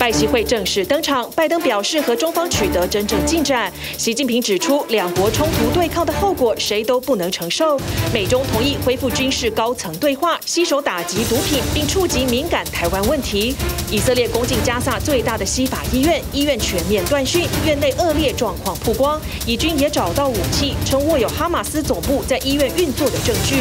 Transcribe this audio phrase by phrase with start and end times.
[0.00, 3.70] 拜习会正式登场，拜登表示和中方取得真正进展。
[3.98, 7.78] 习近平指出，两国冲突对抗的后果谁都不能承受。
[8.10, 13.54] 美中同意恢复军事高层对话，携手打击毒品，并触及敏感台湾问题。
[13.90, 19.20] 以色列攻进加萨最大的西法医院，医院全面断讯，院内恶劣状况曝光。
[19.44, 23.56] 以军也找到武器，称握有哈马斯总部在医院运作的证据。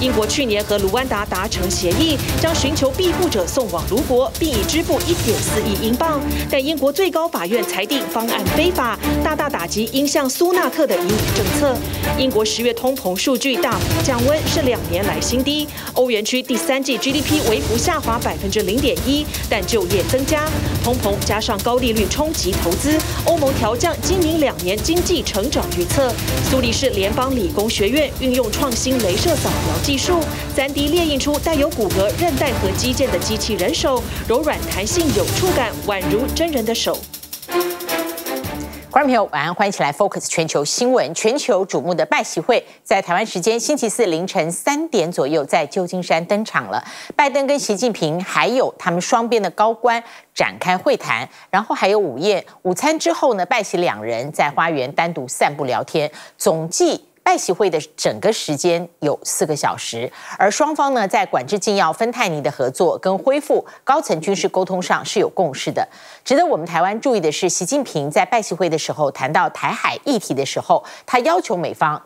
[0.00, 6.20] 英国去年和卢安达达成协议，将寻求庇护者送往卢国，并已支付一点四亿英镑。
[6.50, 11.76] 但英国最高法院裁定方案非法，大大打击英向苏纳克的移民政策。
[12.18, 15.68] 英国十月通膨数据大幅降温，是两年来新低。
[15.94, 20.44] 欧元区第三季 GDP 微幅下滑百分之零点一，但就业增加。
[20.82, 26.12] 通膨加上高利率冲击投资，欧盟调降今明两年经济成长预测。
[26.50, 30.20] 苏黎世联邦理工学院运用创新镭射扫描技术
[30.56, 36.96] ，3D 列印出带有骨骼、韧带和肌腱的机器人手，柔软弹性，有触感，宛如真人的手。
[38.90, 41.12] 观众朋友，晚安，欢迎起来 Focus 全球新闻。
[41.12, 46.80] 全球瞩目的拜习会在台湾时间星期四凌晨三点左右在旧金山登场了。
[47.16, 50.00] 拜登跟习近平还有他们双边的高官
[50.32, 52.44] 展开会谈，然后还有午宴。
[52.62, 57.04] 午餐之后呢，拜习两人在花园单独散步聊天，总计。
[57.24, 65.88] 拜习会的整个时间有四个小时，而双方呢在管制禁药芬太尼的合作跟恢复高层军事沟通上是有共识的。
[66.22, 72.00] 值得我们台湾注意的是，习近平在拜习会的时候谈到台海议题的时候，他要求美方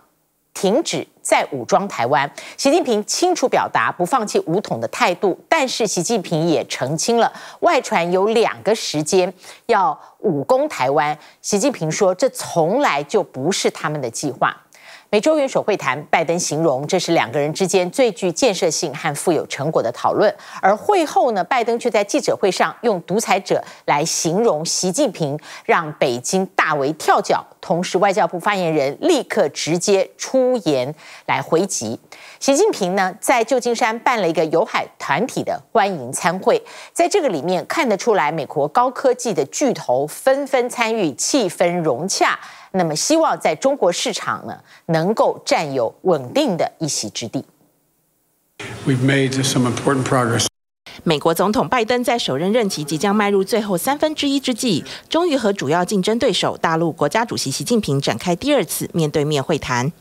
[0.54, 2.30] 停止再武装台湾。
[2.56, 9.34] 习近平清楚表达不放弃武统的态度，但是习近平也澄清了外传有两个时间
[9.66, 11.18] 要武攻台湾。
[11.42, 14.56] 习近平说，这从来就不是他们的计划。
[15.10, 20.34] 美洲元首会谈，拜登形容这是两个人之间最具建设性和富有成果的讨论。
[20.60, 27.42] 而会后呢，拜登却在记者会上用独裁者来形容习近平，让北京大为跳脚。
[27.58, 30.94] 同时，外交部发言人立刻直接出言
[31.24, 31.98] 来回击
[32.38, 36.62] 习近平呢，在旧金山办了一个友海团体的欢迎餐会，
[36.92, 42.38] 在这个里面看得出来，美国高科技的巨头纷纷参与，气氛融洽。
[42.72, 47.44] 那么，希望在中国市场呢，能够占有稳定的一席之地。
[48.86, 50.46] We've made some important progress.
[51.04, 59.92] 美国总统拜登在首任任期即将迈入最后三分之一之际，终于和主要竞争对手大陆国家主席习近平展开第二次面对面会谈。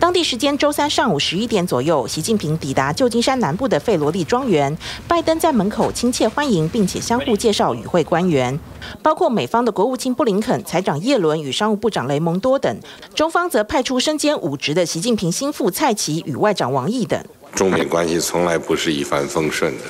[0.00, 4.76] 当地时间周三上午十一点左右，习近平抵达旧金山南部的费罗利庄园，
[5.08, 8.56] 拜登在门口亲切欢迎，并且相互介绍与会官员，
[9.02, 12.76] 包括美方的国务卿布林肯、财长叶伦与商务部长雷蒙多等；
[13.12, 17.20] 中方则派出身兼五职的习近平心腹蔡奇与外长王毅等。
[17.52, 19.84] 中美关系从来不是一帆风顺的，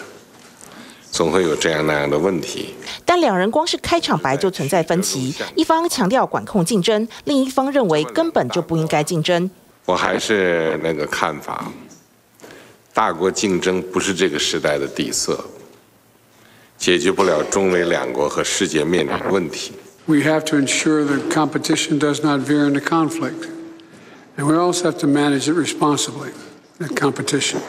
[1.10, 2.74] 总会有这样那样的问题。
[3.04, 9.50] 但两人光是开场白就存在分歧，一方强调管控竞争，另一方认为根本就不应该竞争。
[9.88, 11.72] 我还是那个看法，
[12.93, 15.43] 大国竞争不是这个时代的底色，
[16.76, 19.72] 解决不了中美两国和世界面临的问题。
[20.04, 23.48] We have to ensure that competition does not veer into conflict,
[24.37, 26.32] and we also have to manage it responsibly.
[26.81, 27.62] That competition,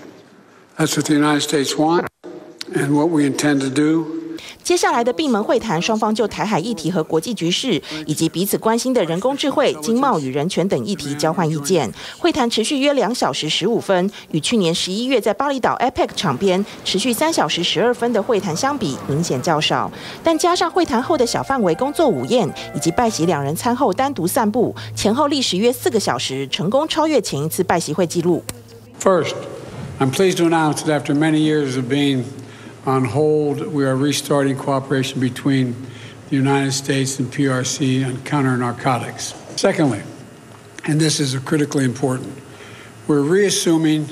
[0.78, 2.06] that's what the United States want,
[2.76, 4.19] and what we intend to do.
[4.70, 11.92] 接下来的闭门会谈，双方就台海议题和国际局势，以及彼此关心的人工智慧、经贸与人权等议题交换意见。
[12.20, 19.92] 会谈持续约两小时十五分，与去年十一月在巴厘岛 APEC 场边持续三小时十二分的会谈相比，明显较少。
[20.24, 28.44] 但加上会谈后的小范围工作午宴，以及拜习两人餐后单独散步，前后历时约四个小时，成功超越前一次拜习会纪录。
[29.02, 29.34] First,
[29.98, 32.26] I'm pleased to announce that after many years of being
[32.90, 35.76] on hold, we are restarting cooperation between
[36.30, 39.36] the United States and PRC on counter narcotics.
[39.56, 40.02] Secondly,
[40.86, 42.36] and this is critically important,
[43.08, 44.08] we're reassuming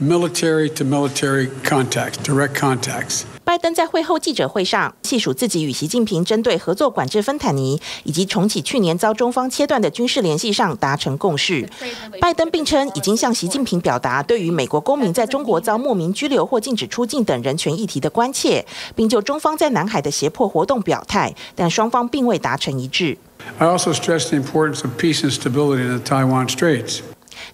[0.00, 3.24] military to military contacts, direct contacts.
[3.48, 11.66] 拜登在会后记者会上细数自己与习近平针对合作管制芬坦尼以及重启去年遭中方切断的军事联系上达成共识。
[12.20, 23.16] 拜登并称已经向习近平表达对于美国公民在中国遭莫名拘留或禁止出境等人权议题的关切，并就中方在南海的胁迫活动表态，但双方并未达成一致。
[23.56, 26.98] I also stress the importance of peace and stability in the Taiwan Straits.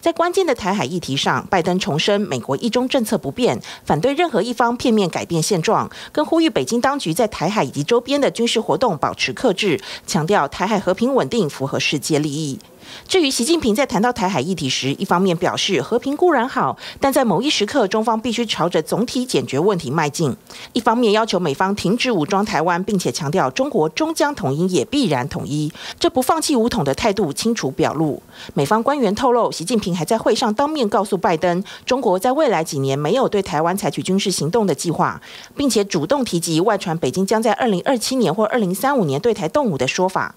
[0.05, 12.59] 在关键的台海议题上，拜登重申美国一中政策不变，反对任何一方片面改变现状，更呼吁北京当局在台海以及周边的军事活动保持克制，强调台海和平稳定符合世界利益。
[13.07, 20.33] 至于习近平在谈到台海议题时，一方面表示和平固然好，但在某一时刻，中方必须朝着总体解决问题迈进；
[20.73, 25.73] 一方面要求美方停止武装台湾，并且强调中国终将统一，也必然统一。
[25.99, 28.23] 这不放弃武统的态度清楚表露。
[28.55, 35.21] 美方官员透露，习近平还在会上当面告诉拜登，中国在未来几年没有对台湾采取军事行动的计划，
[35.57, 40.35] 并且主动提及外传北京将在二零二七年或二零三五年对台动武的说法。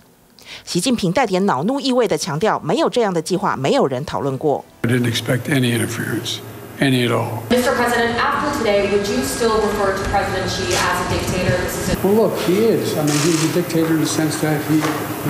[0.66, 4.64] 习近平带点恼怒意味的强调，没有这样的计划，没有人讨论过。
[4.84, 6.38] I didn't expect any interference,
[6.80, 7.44] any at all.
[7.50, 7.76] Mr.
[7.76, 11.58] President, after today, would you still refer to President Xi as a dictator?
[11.64, 12.98] This is a Well, look, he is.
[12.98, 14.80] I mean, he's a dictator in the sense that he,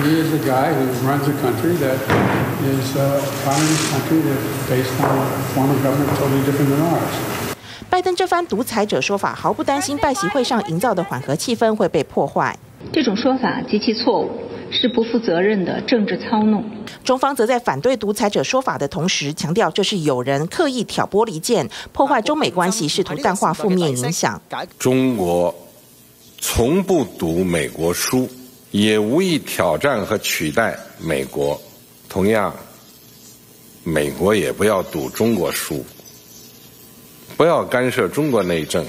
[0.04, 1.98] he is a guy who runs a country that
[2.62, 7.14] is a communist country that's based on a form of government totally different than ours.
[7.90, 12.56] 拜登这番独裁者说法，毫不担心拜习会上营造的缓和气氛会被破坏。
[12.92, 14.30] 这种说法极其错误。
[14.70, 16.64] 是不负责任的政治操弄。
[17.04, 24.40] 中方则在反对独裁者说法的同时，强调这是有人刻意挑拨离间，破坏中美关系，试图淡化负面影响。
[24.78, 25.54] 中国
[26.40, 28.28] 从不读美国书，
[28.70, 31.60] 也无意挑战和取代美国。
[32.08, 32.54] 同样，
[33.84, 35.84] 美国也不要读中国书，
[37.36, 38.84] 不要干涉中国内政，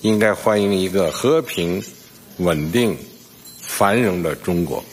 [0.00, 1.82] 应该欢迎一个和平、
[2.38, 2.96] 稳定。
[3.72, 4.84] 繁荣的中国。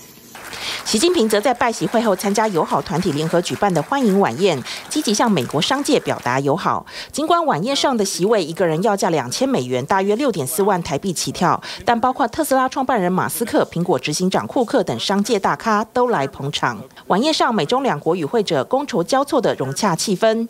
[0.85, 4.57] 习近平则在拜习会后参加友好团体联合举办的欢迎晚宴，
[4.89, 6.83] 积极向美国商界表达友好。
[7.11, 16.81] 尽管晚宴上的席位一个人要价两千美元，大约六点四万台币起跳，但包括特斯拉创办人马斯克、苹果执行长库克等商界大咖都来捧场。
[17.07, 20.47] 晚宴上，美中两国与会者觥筹交错的融洽气氛。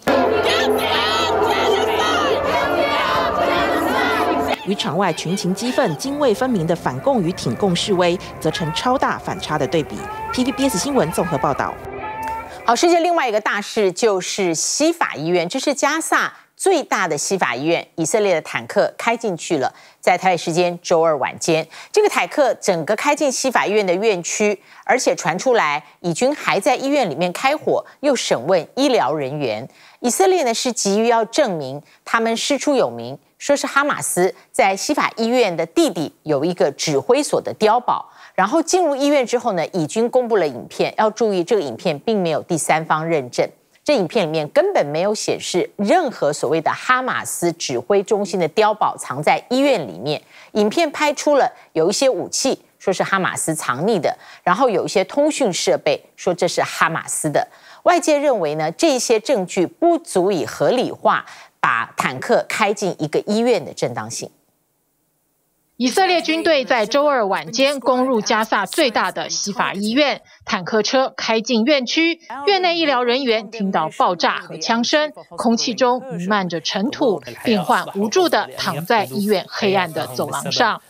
[4.69, 9.97] 与场外群情激愤、泾渭分明的反共与挺共示威，则成超大反差的对比。
[10.31, 11.73] TVBS 新闻综合报道。
[12.63, 17.87] 好，世界另外一个大事就是西法医院，这是加萨最大的西法医院。
[17.95, 29.67] 以色列的坦克开进去了，在台北时间周二晚间，这个坦克整个开进西法医院的院区，而且传出来以军还在医院里面开火，又审问医疗人员。
[30.01, 33.17] 以色列呢是急于要证明他们师出有名。
[33.39, 38.05] 说是哈马斯在西法医院的地底有一个指挥所的碉堡，
[38.35, 40.93] 然后进入医院之后呢，以军公布了影片。
[40.97, 43.49] 要注意，这个影片并没有第三方认证，
[43.81, 50.21] 这影片里面根本没有显示任何所谓的哈马斯指挥中心的碉堡藏在医院里面。
[50.51, 54.13] 影片拍出了有一些武器，说是哈马斯藏匿的，
[54.43, 57.47] 然后有一些通讯设备，说这是哈马斯的。
[57.83, 61.25] 外界认为呢，这些证据不足以合理化。
[61.59, 64.29] 把坦克开进一个医院的正当性。
[65.77, 80.81] 以色列军队在周二晚间攻入加萨最大的西法医院，坦克车开进院区，院内医疗人员听到爆炸和枪声，空气中弥漫着尘土，病患无助地躺在医院黑暗的走廊上。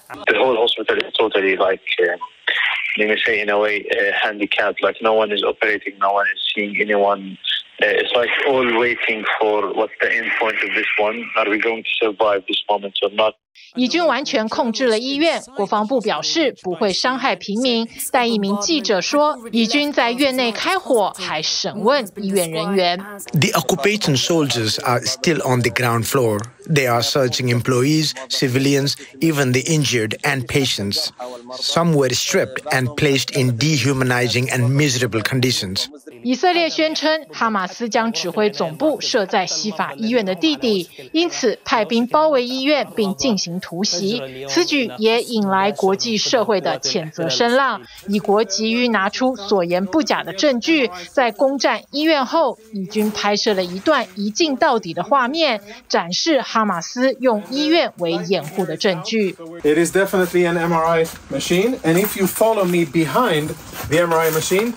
[7.79, 11.25] It's like all waiting for what the end point of this one.
[11.37, 13.35] Are we going to survive this moment or not?
[13.77, 22.99] 以军完全控制了医院，国防部表示不会伤害平民，但一名记者说，以军在院内开火，还审问医院人员。
[23.33, 26.41] The occupation soldiers are still on the ground floor.
[26.69, 31.11] They are searching employees, civilians, even the injured and patients.
[31.57, 35.89] Some were stripped and placed in dehumanizing and miserable conditions.
[36.24, 44.22] 以色列宣称，哈马斯将指挥总部设在西法医院的地底，因此派兵包围医院并进行突袭。
[44.48, 47.82] 此举也引来国际社会的谴责声浪。
[48.08, 59.36] 以国急于拿出所言不假的证据，在攻占医院后，以军拍摄了一段一镜到底的画面，展示哈马斯用医院为掩护的证据。
[59.64, 63.50] It is definitely an MRI machine, and if you follow me behind
[63.90, 64.74] the MRI machine.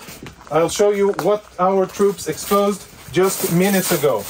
[0.53, 4.23] I'll show you what our troops exposed just minutes ago.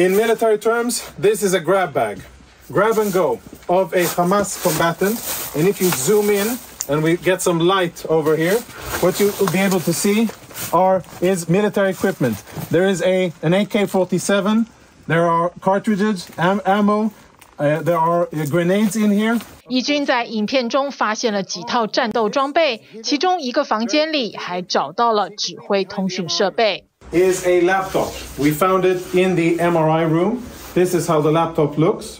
[0.00, 2.22] In military terms, this is a grab bag,
[2.70, 5.18] grab and go of a Hamas combatant.
[5.56, 6.56] And if you zoom in
[6.88, 8.60] and we get some light over here,
[9.02, 10.28] what you will be able to see
[10.72, 12.44] are is military equipment.
[12.70, 14.68] There is a an AK-47.
[15.08, 17.12] There are cartridges, am, ammo.
[17.59, 19.39] Uh, there are grenades in here.
[19.67, 26.85] 以军在影片中发现了几套战斗装备，其中一个房间里还找到了指挥通讯设备。
[27.11, 28.11] Is a laptop.
[28.37, 30.39] We found it in the MRI room.
[30.73, 32.19] This is how the laptop looks.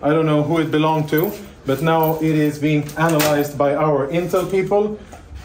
[0.00, 1.30] I don't know who it belonged to,
[1.66, 4.96] but now it is being analyzed by our intel people.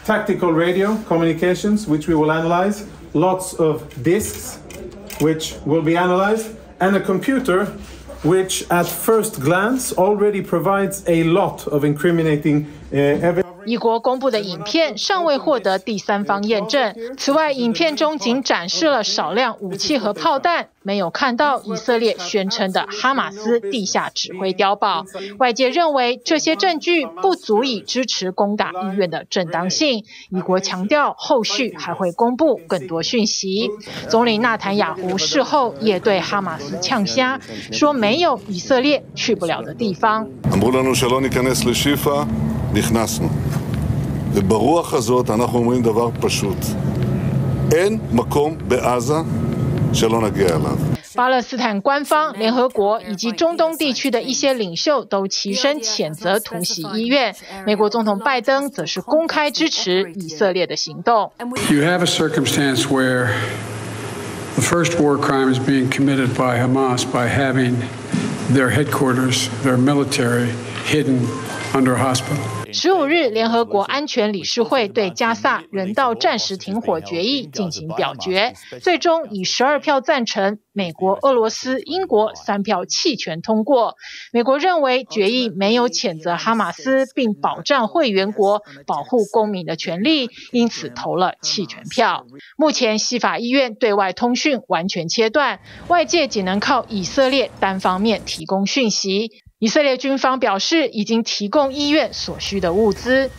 [0.06, 4.60] tactical radio communications, which we will analyze, lots of disks,
[5.20, 6.46] which will be analyzed,
[6.78, 7.66] and a computer
[8.23, 13.50] which at first glance already provides a lot of incriminating uh, evidence.
[13.65, 16.95] 一国公布的影片尚未获得第三方验证。
[17.17, 25.05] 此外，影片中仅展示了少量武器和炮弹，没有看到以色列宣称的哈马斯地下指挥碉堡。
[25.37, 30.03] 外界认为这些证据不足以支持攻打医院的正当性。
[30.29, 33.69] 一国强调后续还会公布更多讯息。
[34.09, 37.39] 总理纳坦雅胡事后也对哈马斯呛虾，
[37.71, 40.27] 说没有以色列去不了的地方。
[44.32, 46.56] וברוח הזאת אנחנו אומרים דבר פשוט:
[47.72, 49.14] אין מקום בעזה
[49.92, 50.76] שלא נגיע אליו.
[51.16, 57.34] 巴勒斯坦官方、联合国以及中东地区的一些领袖都齐声谴责突袭医院。
[57.64, 61.32] 美国总统拜登则是公开支持以色列的行动。
[61.70, 63.30] You have a circumstance where
[64.56, 67.76] the first war crime is being committed by Hamas by having
[68.52, 70.52] their headquarters, their military,
[70.84, 71.26] hidden
[71.72, 72.44] under a hospital.
[72.73, 83.95] 十五日，联合国安全理事会对加萨人道暂时停火决议进行表决，最终以十二票赞成，美国、俄罗斯、英国三票弃权通过。
[84.31, 92.25] 美国认为决议没有谴责哈马斯，并保障会员国保护公民的权利，因此投了弃权票。
[92.57, 99.31] 目前西法医院对外通讯完全切断，外界仅能靠以色列单方面提供讯息。
[99.61, 103.29] 以色列军方表示，已经提供医院所需的物资。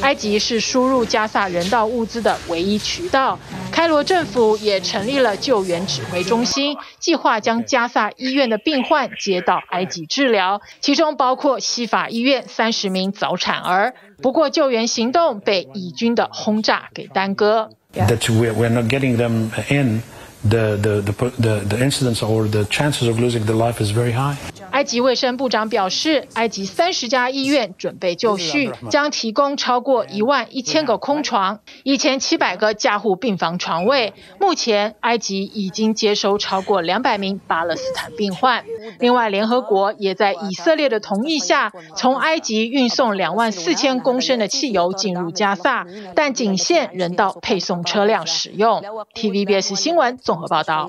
[0.00, 3.38] 埃及是输入加萨人道物资的唯一渠道。
[3.70, 13.94] 开罗政府也成立了救援指挥中心，计划将加萨医院的病患接到埃及治疗，其中包括西法医院三十名早产儿。
[14.20, 17.70] 不过，救援行动被以军的轰炸给耽搁。
[17.94, 20.02] That we we're not getting them in,
[20.42, 24.34] the the the the incidence or the chances of losing the life is very high.
[24.78, 34.14] 埃及卫生部长表示，埃及三十家医院准备就绪，将提供超过一万一千个空床，一千七百个加护病房床位。
[34.38, 38.64] 目前，埃及已经接收超过两百名巴勒斯坦病患。
[39.00, 48.80] 另外，联合国也在以色列的同意下，从埃及运送两万四千公升的汽油进入加萨，但仅限人道配送车辆使用。
[49.12, 50.16] TVBS 新闻。
[50.18, 50.88] 综合报道。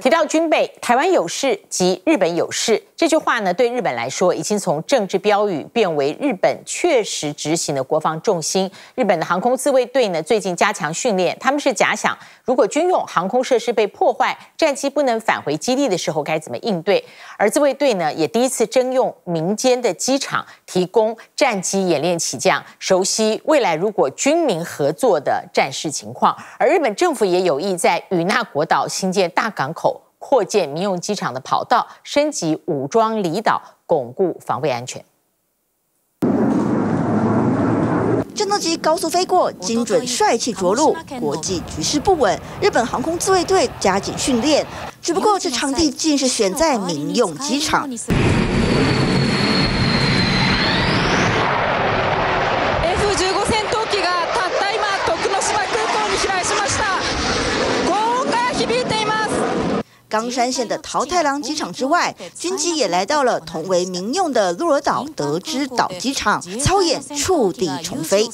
[0.00, 8.70] 提到军备，台湾有事及日本有事，这句话呢，对日本来说已经从政治标语变为日本确实执行的国防重心。
[8.94, 17.04] 日本的航空自卫队呢，最近加强训练，他们是假想如果军用航空设施被破坏，战机不能返回基地的时候该怎么应对。
[17.36, 26.36] 而自卫队呢，也第一次征用民间的机场提供战机演练起降，熟悉未来如果军民合作的战事情况。
[26.58, 29.63] 而日本政府也有意在与那国岛新建大港。
[29.64, 35.02] 港口扩建民用机场的跑道，升级武装离岛，巩固防卫安全。
[38.34, 44.66] 战斗机高速飞过，精准帅气着陆，国际局势不稳，日本航空自卫队加紧训练。
[45.00, 47.88] 只不过这场地竟是选在民用机场。
[60.13, 68.27] 冈山县的桃太郎机场之外，军机也来到了同为民用的鹿儿岛德之岛机场，操演触地重飞。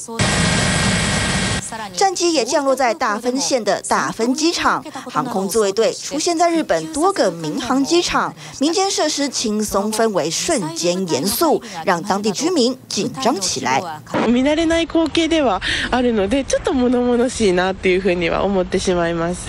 [1.94, 4.82] 战机也降落在大分县的大分机场。
[5.10, 13.82] 航空自卫队出现在日本多个民航机场，民间设施轻松氛围瞬间严肃，让当地居民紧张起来。
[13.82, 19.46] 见惯れない光景ではあるので、ちょっと物々しいなっていうふうには思ってしまいます。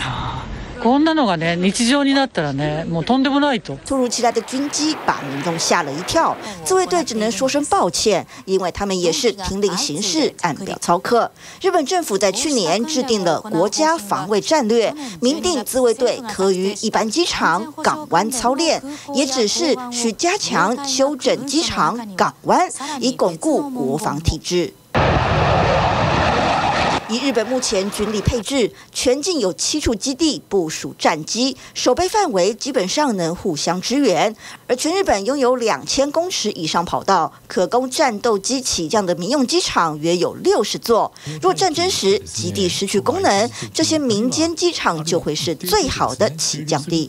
[0.82, 3.78] こんなのがね、日常になったら呢，もうとんでもないと。
[3.84, 11.32] 突如其来的军机把民众吓了一跳，自卫队只能说声抱歉，因为他们也是听令行事，按表操课。
[11.62, 18.82] 日本政府在去年制定了国家防卫战略，明定自卫队可于一般机场、港湾操练，
[19.16, 22.70] 也只是需加强修整机场、港湾，
[23.00, 24.74] 以巩固国防体制。
[27.13, 34.35] 以日本目前军力配置，全境有七处基地部署战机，守备范围基本上能互相支援。
[34.67, 41.13] 而全日本拥有两千公尺以上跑道，可供战斗机起降的民用机场约有六十座。
[41.43, 47.07] 若战争时基地失去功能，这些民间机场就会是最好的起降地。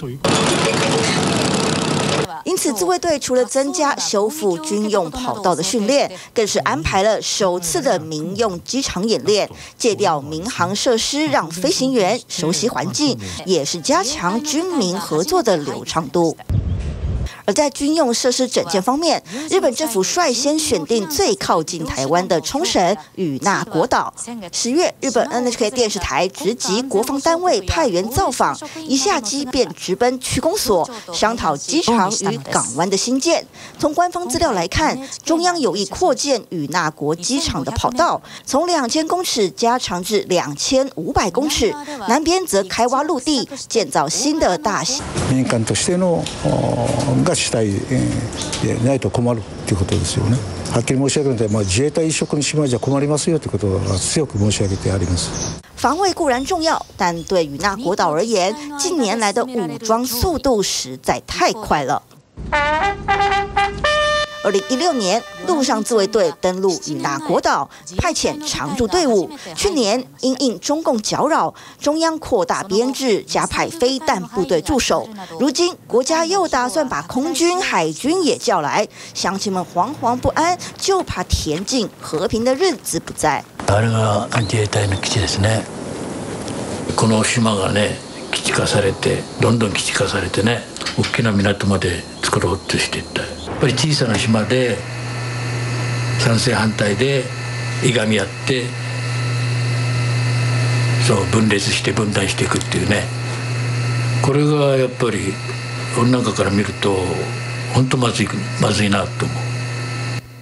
[2.53, 13.17] 因此，自卫队除了增加修复军用跑道的训练，更是安排了首次的民用机场演练，借调民航设施，让飞行员熟悉环境，
[13.47, 16.37] 也是加强军民合作的流畅度。
[17.45, 24.13] 而在军用设施整建方面，日本政府率先选定最靠近台湾的冲绳与那国岛。
[24.51, 28.57] 十月，日本 NHK 电视台直击国防单位派员造访，
[28.87, 33.45] 一下机便直奔区公所，商讨机场与港湾的新建。
[33.77, 41.75] 从官方资料来看，中央有意扩建与那国机场的跑道，从两千公尺加长至两千五百公尺，
[42.07, 45.03] 南边则开挖陆地，建造新的大型。
[47.32, 50.37] し化したいえーないと困るということですよね。
[50.71, 55.61] はっきり申し上げるので、まあ、自卫队一色の岛じゃ困りますよということは強く申し上げてあります。
[55.75, 62.01] 防卫固然重要，但对于那国岛而言，近年来的武装速度实在太快了。
[64.44, 69.28] 二零一六年，陆上自卫队登陆与那国岛，派遣常驻队伍。
[69.56, 75.08] 去年因应中共搅扰，中央扩大编制，加派飞弹部队驻守。
[75.40, 83.44] 如今国家又打算把空军、海军也叫来，乡亲们惶惶不安，就怕恬静和平的日子不在。
[83.66, 85.64] あれが自卫队の基地ですね。
[86.94, 87.98] この岛がね
[88.30, 90.62] 基地化されて、どんどん基地化されてね、
[90.97, 93.21] 大きな港まで作ろうとしていった。
[93.21, 94.77] やっぱり小さな島で
[96.19, 97.23] 賛成反対で
[97.83, 98.63] いがみ合って
[101.05, 103.03] そう分裂して分断していくっていうね
[104.21, 105.33] これがやっぱり
[105.97, 106.95] 世の中から見ると
[107.73, 108.27] 本当まずい
[108.61, 109.42] まずいなと思う。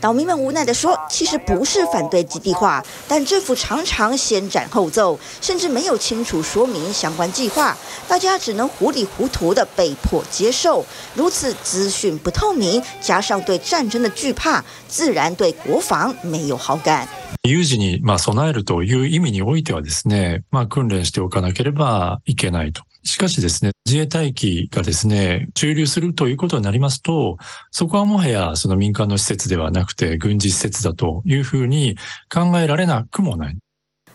[0.00, 10.84] 岛民们无奈地说：“其实不是反对基地化，但政府常常先斩后奏，甚至没有清楚说明相关计划，大家只能糊里糊涂地被迫接受。
[11.14, 17.08] 如此资讯不透明，加上对战争的惧怕，自然对国防没有好感。
[17.42, 22.82] 有事にまあ备えるという意味においてはですね、まあ训练しておかなければいけないと。
[23.03, 27.37] しかしですね、自卫队机がですね、驻留するということになりますと、
[27.71, 31.97] そこはもはやその民间の施设ではなくて军事施设だというふうに
[32.33, 33.57] 考えられなくもない。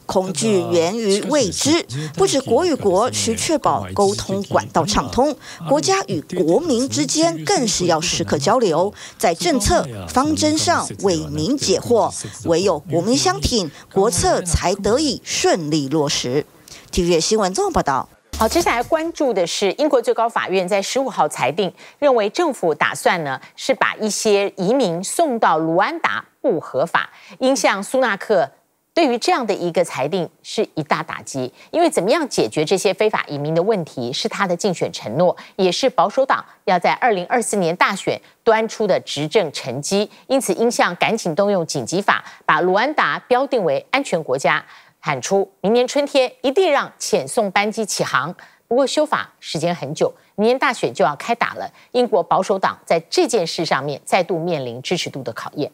[0.06, 1.84] 恐惧源于未知，
[2.14, 5.36] 不止国与国需确保沟通管道畅通，
[5.68, 16.46] 国家与国民之间更是要时刻交流，在政策方针上为民解惑，唯有国民相挺，国策才得以顺利落实。
[16.92, 18.08] TVB 新闻综合报道。
[18.38, 28.50] 好，接下来关注的是英国最高法院在十五号裁定，认为政府打算呢是把一些移民送到卢安达不合法，应向苏纳克
[28.92, 44.62] 对于这样的一个裁定是一大打击，因为怎么样解决这些非法移民的问题是他的竞选承诺，也是保守党要在二零二四年大选端出的执政成绩，因此应向赶紧动用紧急法，把卢安达标定为安全国家。
[45.06, 48.34] 喊出明年春天一定让遣送班机起航。
[48.66, 51.72] 不过修法时间很久，明年大选就要开打了。
[51.92, 55.70] 英国保守党在这件事上面再度面临支持度的考验。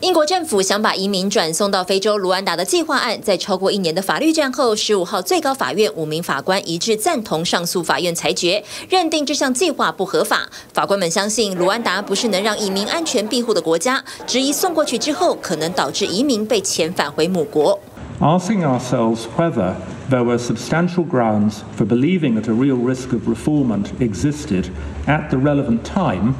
[0.00, 10.48] 英国政府想把移民转送到非洲卢安达的计划案，在超过一年的法律战后，十五号最高法院五名法官一致赞同上诉法院裁决，认定这项计划不合法。
[10.72, 17.78] 法官们相信卢安达不是能让移民安全庇护的国家，质疑送过去之后可能导致移民被遣返回母国。
[18.20, 19.74] Asking ourselves whether
[20.10, 24.70] there were substantial grounds for believing that a real risk of refoulement existed
[25.06, 26.34] at the relevant time,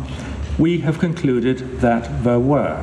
[0.58, 2.78] we have concluded that there were.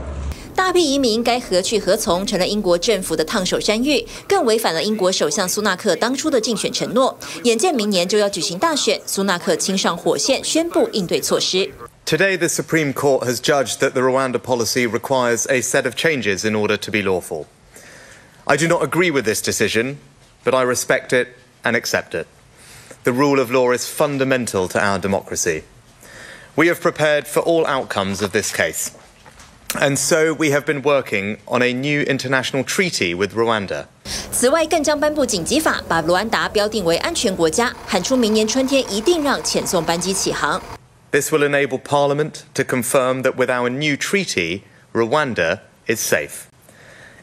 [0.56, 7.18] 大批移民该何去何从，成了英国政府的烫手山芋，更违反了英国首相苏纳克当初的竞选承诺。
[7.44, 11.70] 眼见明年就要举行大选，苏纳克亲上火线，宣布应对措施。
[12.04, 16.54] Today, the Supreme Court has judged that the Rwanda policy requires a set of changes in
[16.54, 17.46] order to be lawful.
[18.44, 19.96] I do not agree with this decision,
[20.44, 21.28] but I respect it
[21.64, 22.26] and accept it.
[23.04, 25.62] The rule of law is fundamental to our democracy.
[26.54, 28.90] We have prepared for all outcomes of this case.
[29.74, 33.86] And so we have been working on a new international treaty with Rwanda.
[34.30, 40.60] 此外，更将颁布紧急法，把卢安达标定为安全国家，喊出明年春天一定让遣送班机起航。
[41.10, 46.48] This will enable Parliament to confirm that with our new treaty, Rwanda is safe.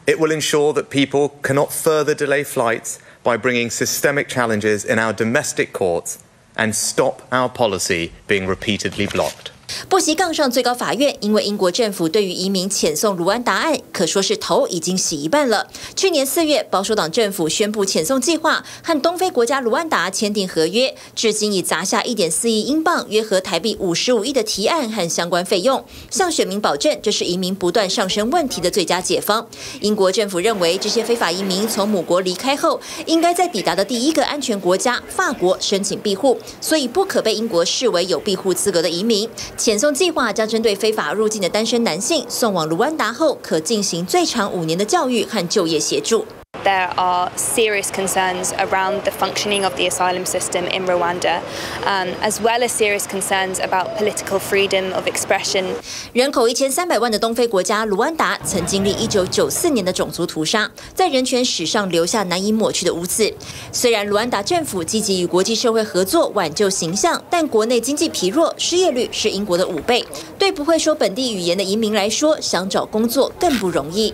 [0.06, 5.12] It will ensure that people cannot further delay flights by bringing systemic challenges in our
[5.12, 6.18] domestic courts
[6.56, 9.52] and stop our policy being repeatedly blocked.
[9.89, 15.67] 不惜杠上最高法院，因为英国政府对于移民遣送卢安达案，可说是头已经洗一半了。
[15.95, 29.47] 去年四月，保守党政府宣布遣送计划，和东非国家卢安达签订合约，至今已砸下一点四亿英镑，约合台币五十五亿的提案和相关费用，向选民保证这是移民不断上升问题的最佳解方。
[29.81, 39.29] 英国政府认为，这些非法移民从母国离开后，应该在抵达的第一个安全国家法国申请庇护，所以不可被英国视为有庇护资格的移民。
[39.57, 46.25] 遣送计划将针对非法入境的单身男性送往卢安达后，可进行最长五年的教育和就业协助。
[46.75, 51.39] There are serious concerns around the functioning of the asylum system in Rwanda,
[51.85, 55.63] um, as well as serious concerns about political freedom of expression.
[56.11, 63.33] 人口一千三百万的东非国家卢安达曾经历一九九四年的种族屠杀，在人权史上留下难以抹去的污渍。
[63.71, 70.05] 虽然卢安达政府积极与国际社会合作挽救形象，但国内经济疲弱，失业率是英国的五倍。
[70.37, 74.13] 对不会说本地语言的移民来说，想找工作更不容易。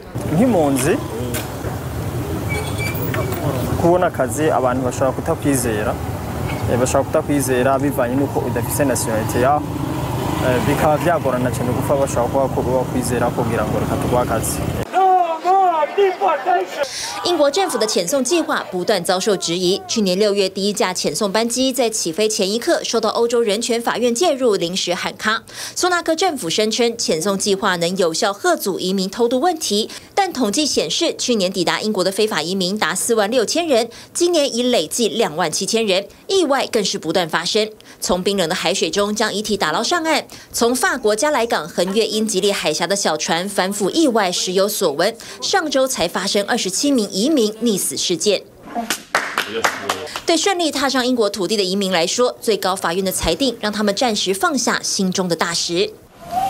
[3.81, 5.93] Kubona akazi abantu bashobora kutakwizera
[6.79, 9.61] bashobora kutakwizera bivanye n'uko udafise nationalite yaho
[10.67, 14.57] bikaba byagorana cyane gupfa bashobora kuba bakwizera kugira ngo reka tuguhe akazi.
[17.25, 19.81] 英国政府的遣送计划不断遭受质疑。
[19.87, 25.43] 去年六月，第一架遣送班机在起飞前一刻受到欧洲人权法院介入，临时喊卡。
[25.75, 37.69] 苏纳克政府声称遣送计划能有效吓阻移民偷渡问题，但统计显示，去年抵达英国的非法移民达四万六千人，今年已累计两万七千人，意外更是不断发生。
[38.01, 45.15] 从冰冷的海水中将遗体打捞上岸，从法国加莱港横越英吉利海峡的小船反覆意外时有所闻。
[45.39, 48.41] 上周才发生二十七名移民溺死事件。
[50.25, 55.91] 对顺利踏上英国土地的移民来说，最高法院的裁定让他们暂时放下心中的大石。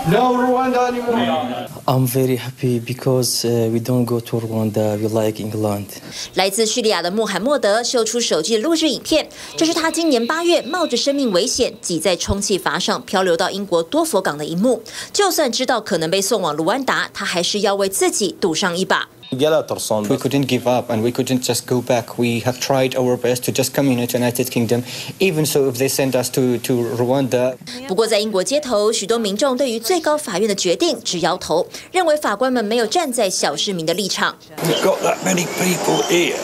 [0.10, 1.68] No Rwanda anymore.
[1.88, 4.98] I'm very happy because we don't go to Rwanda.
[4.98, 5.86] We like England.
[6.34, 14.82] 来自叙利亚的穆罕默德秀出手机的录制影片，这是他今年八月冒着生命危险挤在充气筏上漂流到英国多佛港的一幕。
[15.14, 19.08] 就算知道可能被送往卢安达，他还是要为自己赌上一把。
[19.33, 22.17] We couldn't give up and we couldn't just go back.
[22.17, 24.85] We have tried our best to just come in to United Kingdom.
[25.19, 27.57] Even so, if they send us to to Rwanda.
[27.89, 34.37] 不过，在英国街头，许多民众对于最高法院的决定直摇头，认为法官们没有站在小市民的立场。
[34.65, 36.37] We've got that many people here,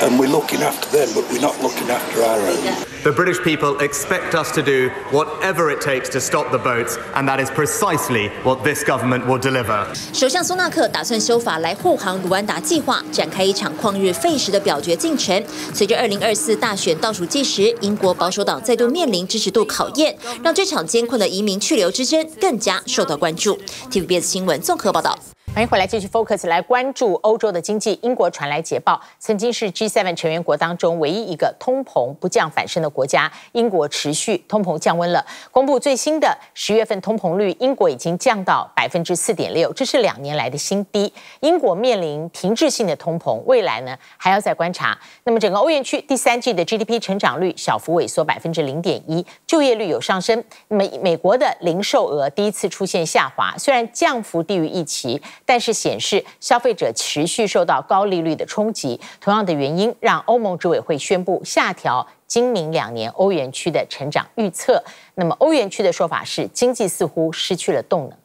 [0.00, 2.88] and we're looking after them, but we're not looking after our own.
[3.03, 7.27] The British people expect us to do whatever it takes to stop the boats, and
[7.27, 9.85] that is precisely what this government will deliver.
[10.13, 15.43] 首相苏纳克打算修法来护航卢安达计划，展开一场旷日费时的表决进程。
[15.73, 23.59] 随着2024大选倒数计时，英国保守党再度面临支持度考验，让这场艰困的移民去留之争更加受到关注。
[23.91, 25.19] TVBS 新闻综合报道。
[25.53, 27.99] 欢迎回来，继续 focus 来关注欧洲的经济。
[28.01, 35.23] 英国传来捷报，曾经是 G7 成员国当中唯一一个通膨不降反升的国家，英国持续通膨降温了。
[35.51, 41.13] 公布最新的十月份通膨率，英国已经降到百分之四点六，这是两年来的新低。
[41.41, 44.97] 英国面临停滞性的通膨，未来呢还要再观察。
[45.23, 50.43] 那么整个欧元区第三季的 GDP 成长率小幅萎缩百分之零点一，就业率有上升。
[50.69, 55.21] 那么美国的零售额第一次出现下滑，虽然降幅低于预期。
[55.45, 64.83] 但是显示消费者持续受到高利率的冲击，同样的原因让欧盟执委会宣布下调今明两年欧元区的成长预测。
[65.15, 68.17] 那么欧元区的说法是经济似乎失去了动能。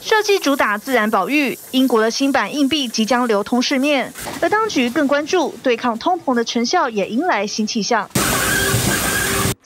[0.00, 4.10] 设计主打自然保育，英国的新版硬币即将流通市面，
[4.40, 8.08] 而当局更关注对抗通膨的成效，也迎来新气象。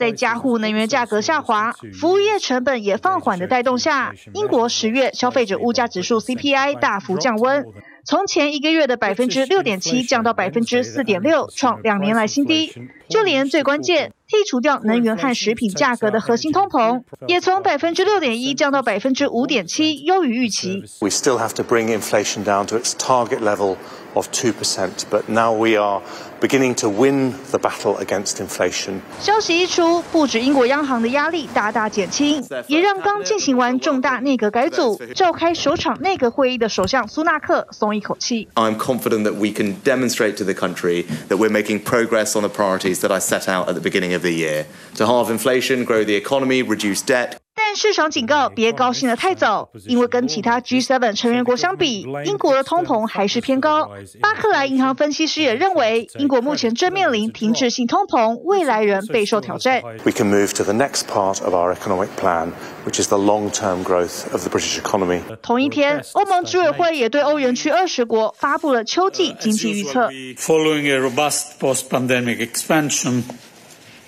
[0.02, 7.64] 在加户能源价格下滑、服务业成本也放缓的带动下，英国十月消费者物价指数 CPI 大幅降温，
[8.04, 12.74] 从前一个月的百分之六点七降到百分之四点六，创两年来新低。
[13.08, 20.82] 就连最关键剔除掉能源和食品价格的核心通膨，也从百分之六点一降到百分之五点七，优于预期。
[21.00, 23.76] We still have to bring inflation down to its target level
[24.14, 26.02] of two percent, but now we are
[26.41, 28.99] beginning to win the battle against inflation.
[29.19, 38.47] 消息一出，不止英国央行的压力大大减轻，也让刚进行完重大内阁改组、召开首场内阁会议的首相苏纳克松一口气。
[38.55, 42.99] I'm confident that we can demonstrate to the country that we're making progress on the priorities
[42.99, 46.15] that I set out at the beginning of the year: to halve inflation, grow the
[46.15, 47.37] economy, reduce debt.
[47.54, 53.90] 但市场警告别高兴得太早，因为跟其他 G7 成员国相比，英国的通膨还是偏高。
[54.20, 59.82] 巴克莱银行分析师也认为，英国目前正面临停滞性通膨，未来仍备受挑战。
[60.04, 62.52] We can move to the next part of our economic plan,
[62.86, 65.20] which is the long-term growth of the British economy.
[65.42, 70.08] 同一天，欧盟执委会也对欧元区二十国发布了秋季经济预测。
[70.38, 73.22] Following a robust post-pandemic expansion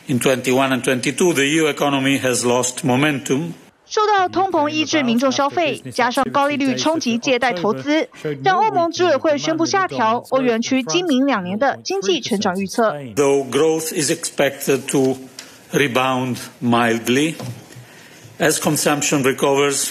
[0.07, 3.53] in 21 and 22, the EU economy has lost momentum.
[3.87, 8.09] 受到通膨抑制民众消费，加上高利率冲击借贷投资，
[8.43, 12.93] 让欧盟执委会宣布下调欧元区今明两年的经济成长预测。
[13.14, 15.19] Though growth is expected to
[15.73, 17.35] rebound mildly
[18.38, 19.90] as consumption recovers.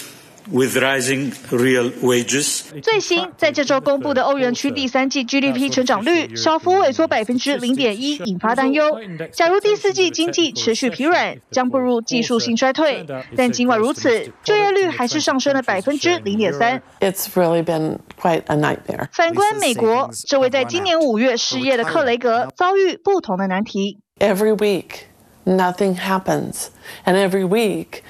[0.52, 8.98] With rising real wages，最新在这周公布的欧元区第三季 GDP 成长率小幅萎缩百分之零点一，引发担忧。
[9.32, 13.06] 假如第四季经济持续疲软，将步入技术性衰退。
[13.34, 16.82] 但尽管如此，就业率还是上升了百分之零点三。
[17.00, 19.08] It's really been quite a nightmare。
[19.12, 23.98] 反观美国，这位在今年五月失业的克雷格遭遇不同的难题。
[24.18, 25.06] Every week,
[25.46, 26.66] nothing happens,
[27.06, 28.02] and every week.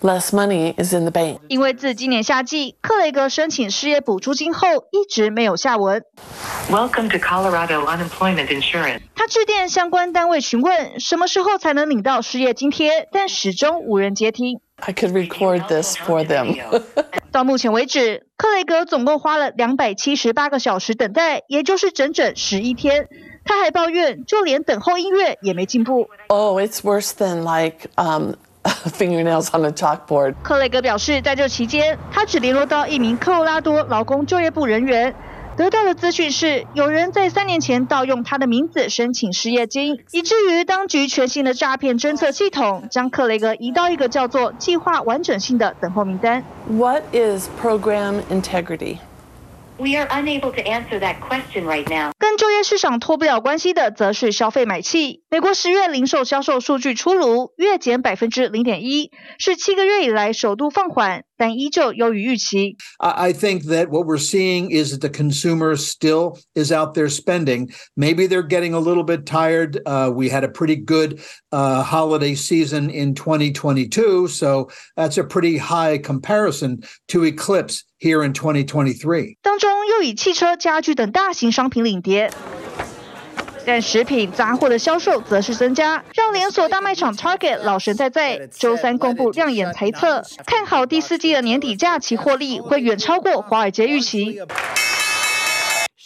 [0.00, 1.38] Less money is in the bank.
[1.46, 6.02] 因为自今年夏季，克雷格申请失业补助金后，一直没有下文。
[6.68, 9.02] Welcome to Colorado Unemployment Insurance.
[9.14, 14.60] 他致电相关单位询问什么时候才能领到失业津贴，但始终无人接听。
[14.80, 16.82] I could record this for them.
[17.30, 23.06] 到目前为止，克雷格总共花了两百七十八个小时等待，也就是整整十一天。
[23.44, 26.08] 他还抱怨，就连等候音乐也没进步。
[26.26, 28.32] Oh, it's worse than like um.
[28.97, 30.35] Fingernails on a chalkboard。
[30.43, 35.15] 克雷格表示，在这期间，他只联络到一名科罗拉多劳工就业部人员，
[35.55, 46.43] 得到的资讯是，有人在三年前盗用他的名字申请失业金，以至于当局全新的诈骗侦测系统将克雷格移到一个叫做“计划完整性”的等候名单。
[46.69, 48.97] What is program integrity?
[49.79, 52.11] We are unable to answer that question right now.
[52.17, 55.21] 跟就业市场脱不了关系的，则是消费买气。
[55.28, 62.76] 美国十月零售销售数据出炉，月减百分之零点一，是七个月以来首度放缓，但依旧优于预期。
[62.98, 67.72] I think that what we're seeing is that the consumer still is out there spending.
[67.96, 69.80] Maybe they're getting a little bit tired.
[69.84, 75.58] Uh, we had a pretty good uh, holiday season in 2022, so that's a pretty
[75.58, 79.38] high comparison to eclipse here in 2023.
[79.42, 82.30] 当中又以汽车、家具等大型商品领跌。
[83.67, 94.39] 但食品杂货的销售则是增加，让连锁大卖场 Target 老神在在，周三公布亮眼财测，看好第四季的年底假期获利会远超过华尔街预期。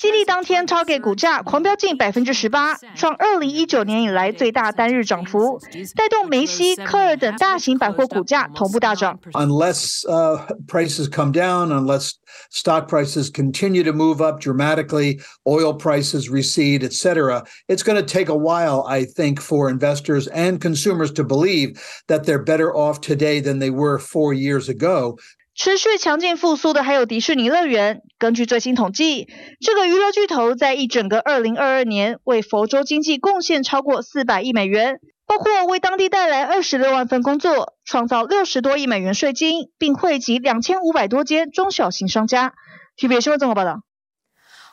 [0.00, 5.58] 激励当天，Target 股价狂飙近百分之十八，创二零一九年以来最大单日涨幅，
[5.94, 9.18] 带动梅西、科尔等大型百货股价同步大涨。
[9.32, 12.12] Unless uh, prices come down, unless
[12.50, 18.28] stock prices continue to move up dramatically, oil prices recede, etc., it's going to take
[18.28, 23.40] a while, I think, for investors and consumers to believe that they're better off today
[23.40, 25.18] than they were four years ago.
[25.53, 28.01] 持续强劲复苏的还有迪士尼乐园。
[28.17, 29.27] 根据最新统计，
[29.59, 42.53] 这个娱乐巨头在一整个2022年为佛州经济贡献超过400亿美元，包括为当地带来26万份工作，创造60多亿美元税金，并汇集2500多间中小型商家。
[42.97, 43.81] TVBS 新闻综合报道。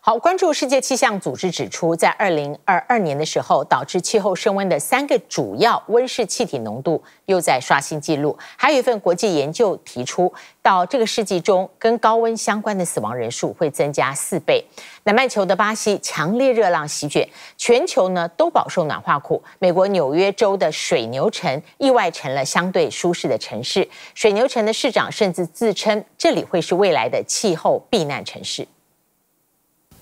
[0.01, 8.39] 好，关注世界气象组织指出，在二零二二年的时候，导致气候升温的三个主要温室气体浓度又在刷新纪录。
[8.57, 10.33] 还有一份国际研究提出，
[10.63, 14.65] 到这个世纪中，跟高温相关的死亡人数会增加四倍。
[15.03, 19.43] 南半球的巴西强烈热浪席卷，全球呢都饱受暖化苦。
[19.59, 28.67] 美国纽约州的水牛城意外成了相对舒适的城市，水牛城的市长甚至自称这里会是未来的气候避难城市。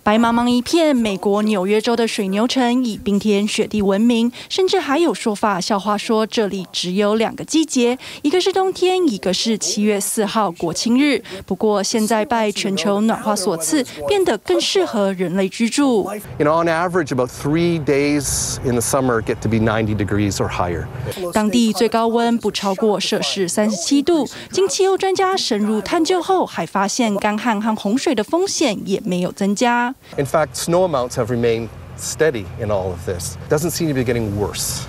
[0.06, 11.20] 白茫茫一片，美国纽约州的水牛城以冰天雪地闻名，甚至还有说法笑话说这里只有两个季节，一个是冬天，一个是七月四号国庆日。
[11.44, 16.08] 不过现在拜全球暖化所赐，变得更适合人类居住。
[16.38, 20.48] You know, on average, about three days in the summer get to be 90 degrees or
[20.48, 20.86] higher.
[21.32, 24.28] 当地最高温不超过摄氏三十七度。
[24.52, 29.95] 经气候专家深入探究后，还发现干旱和洪水的风险也没有增加。
[30.17, 33.37] In fact, snow amounts have remained steady in all of this.
[33.47, 34.85] It doesn't seem to be getting worse.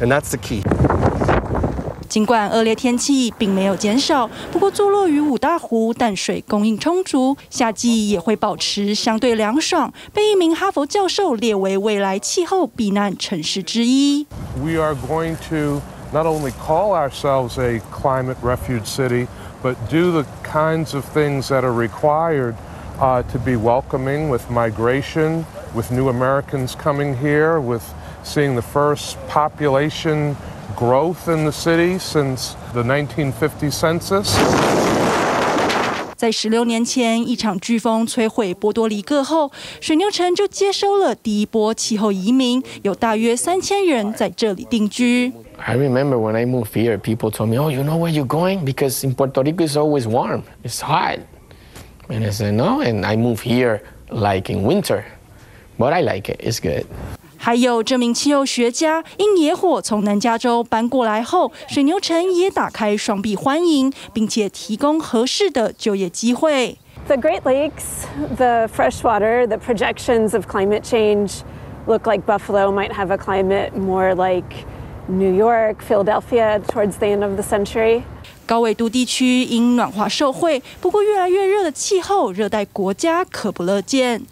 [0.00, 0.62] And that's the key.
[2.08, 14.26] 尽管恶劣天气并没有减少，不过坐落于五大湖，淡水供应充足，夏季也会保持相对凉爽，被一名哈佛教授列为未来气候避难城市之一。
[14.62, 15.80] We are going to
[16.12, 19.26] not only call ourselves a climate refuge city,
[19.60, 22.54] but do the kinds of things that are required
[23.00, 27.82] uh, to be welcoming with migration, with new Americans coming here, with
[28.22, 30.36] seeing the first population
[30.76, 34.36] growth in the city since the 1950 census.
[36.16, 45.30] 在十六年前，一场飓风摧毁波多黎各后，水牛城就接收了第一波气候移民，有大约三千人在这里定居。
[45.58, 48.64] I remember when I moved here, people told me, "Oh, you know where you're going?
[48.64, 51.18] Because in Puerto Rico it's always warm, it's hot."
[52.08, 55.04] And I said, "No," and I moved here like in winter,
[55.78, 56.40] but I like it.
[56.40, 56.84] It's good.
[57.36, 66.78] 还有这名气候学家因野火从南加州搬过来后，水牛城也打开双臂欢迎，并且提供合适的就业机会。
[67.06, 71.42] The Great Lakes, the fresh water, the projections of climate change
[71.86, 74.64] look like Buffalo might have a climate more like
[75.06, 78.04] New York, Philadelphia towards the end of the century.
[78.49, 84.23] 高纬度地区因暖化受惠，不过越来越热的气候，热带国家可不乐见。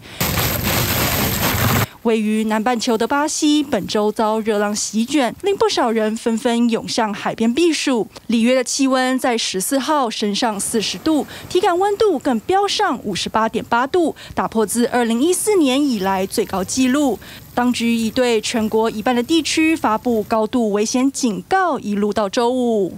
[2.02, 8.08] 位于南半球的巴西，本周遭热浪席卷，令不少人纷纷涌向海边避暑。
[8.26, 17.20] 里约的气温在十四号升上四十度，体感温度更飙上五十八点八度，打破自二零一四年以来最高纪录。
[17.58, 22.96] 当局已对全国一半的地区发布高度危险警告，一路到周五。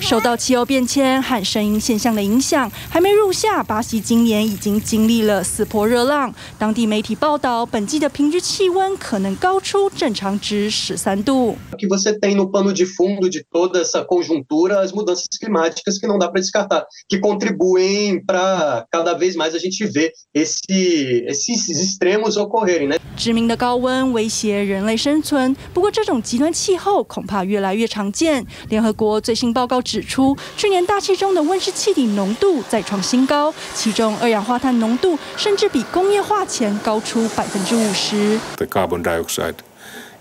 [0.00, 6.32] 受到气候变迁和声音现象的影响，还没入夏，巴西今年已经经历了四波热浪。
[6.58, 11.56] 当地媒体报道，本季的平均气温可能高出正常值十三度。
[11.76, 16.18] Que você tem no pano de fundo de toda essa conjuntura as mudanças climáticas que não
[16.18, 22.36] dá para descartar, que contribuem para cada vez mais a gente ver esse esses extremos
[22.36, 22.96] ocorrerem, né?
[23.16, 28.46] 致命的高温威胁人类生存，不过这种极端气候恐怕越来越常见。
[28.68, 38.39] 联合国最新报告指出，去年大气中的温室气体浓度再创新高，其中二氧化碳浓度甚至比工业化前高出百分之五十。
[38.57, 39.55] The carbon dioxide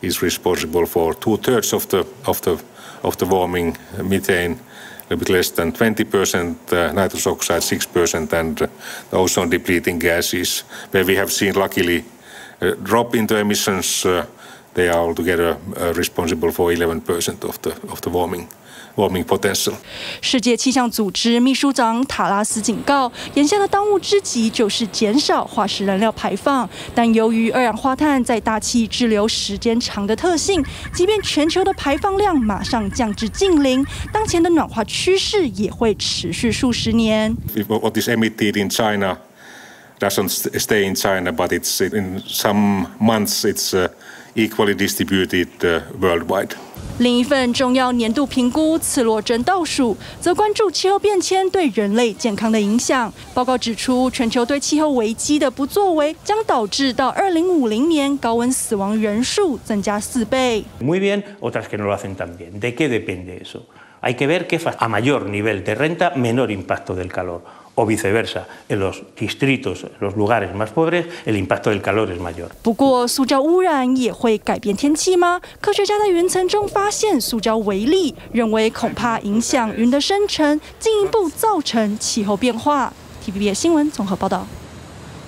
[0.01, 2.59] is responsible for two thirds of the of the
[3.03, 4.57] of the warming methane,
[5.09, 8.67] a bit less than 20%, uh, nitrous oxide 6%, and uh,
[9.11, 12.05] the ozone depleting gases, where we have seen luckily
[12.61, 14.05] a drop in the emissions.
[14.05, 14.25] Uh,
[14.75, 18.47] they are altogether uh, responsible for 11% of the of the warming.
[20.22, 26.68] 世界气象组织秘书长塔拉斯警告，眼下的当务之急就是减少化石燃料排放。
[26.94, 37.36] 但由于二氧化碳在大气滞留时间长的特性，即便全球的排放量马上降至近零，当前的暖化趋势也会持续数十年。
[37.68, 39.18] What is emitted in China
[40.00, 43.74] doesn't stay in China, but it's in some months it's
[44.36, 45.50] equally distributed
[46.00, 46.56] worldwide.
[47.00, 53.14] 另一份重要年度评估次落正倒数，则关注气候变迁对人类健康的影响。
[53.34, 60.64] 报告指出，全球对气候危机的不作为，将导致到二零五零年高温死亡人数增加四倍。
[67.78, 72.50] O viceversa, en los distritos, en los lugares más pobres, el impacto del calor es mayor.
[72.64, 75.42] 不过，塑胶污染也会改变天气吗？
[75.60, 82.94] 科学家在云层中发现塑胶微粒，认为恐怕影响云的生成，进一步造成气候变化。
[83.26, 84.48] TVB 新闻综合报道。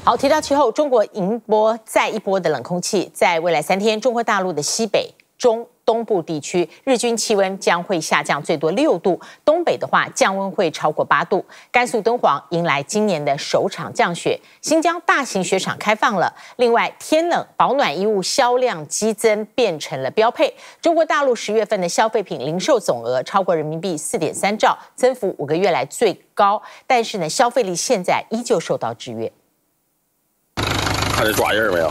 [0.05, 5.67] 好，提到气候，中国迎波再一波的冷空气，在未来三天，中国大陆的西北、中。
[5.87, 11.45] 东部地区日均气温将会下降最多六度，东北的话降温会超过八度。
[11.71, 16.35] 甘肃敦煌迎来今年的首场降雪，新疆大型雪场开放了。
[16.57, 20.53] 另外，天冷保暖衣物销量激增，变成了标配。
[20.81, 26.61] 中国大陆十月份的消费品零售总额超过人民币四点三兆，增幅五个月来最高。
[26.85, 29.31] 但是呢，消费力现在依旧受到制约。
[31.13, 31.89] 看这爪印没有？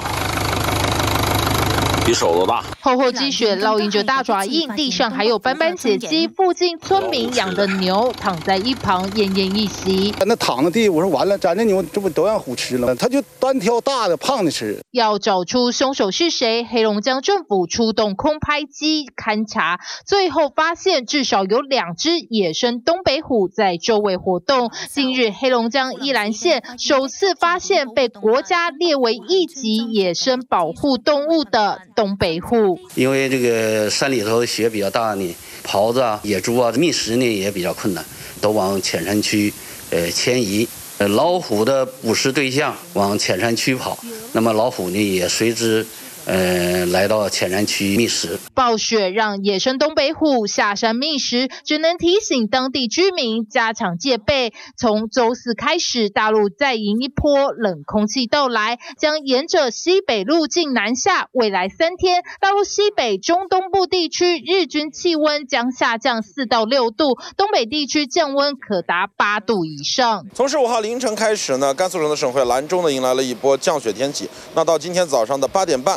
[2.06, 6.28] 比手都大，厚厚积雪烙印着大爪印，地上还有斑斑血迹。
[6.28, 10.14] 附近村民养的牛躺在一旁奄奄一息。
[10.24, 12.94] 那躺在地，我说完了，咱这牛这不都让虎吃了？
[12.94, 14.78] 他就单挑大的、胖的吃。
[14.92, 24.70] 要找出凶手是谁，黑龙江政府出动空拍机勘查，最后发现至少有两只野生东北虎在周围活动。
[24.92, 31.80] 近日，黑龙江依兰县首次发现被国家列为一级野生保护动物的。
[31.96, 35.34] 东北户，因为这个山里头雪比较大呢，
[35.66, 38.04] 狍子啊、野猪啊觅食呢也比较困难，
[38.40, 39.52] 都往浅山区
[39.90, 40.68] 呃迁移。
[40.98, 43.98] 呃，老虎的捕食对象往浅山区跑，
[44.32, 45.86] 那么老虎呢也随之
[46.26, 48.36] 呃，来到浅山区觅食。
[48.52, 54.52] 暴雪让野生东北虎下山觅食，只能提醒当地居民加强戒备。
[54.76, 61.28] 从周四开始，大陆再迎一波冷空气到来，将沿着西北路径南下。
[61.30, 70.26] 未来三天，大陆西北、中东部地区日均气温将下降四到六度，东北地区降温可达八度以上。
[70.34, 74.28] 从十五号凌晨开始呢，甘肃省的省会兰州呢迎来了一波降雪天气。
[74.56, 75.96] 那到今天早上的八点半。